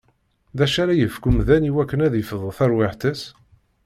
[0.57, 3.21] D acu ara yefk umdan iwakken ad d-ifdu tarwiḥt-is?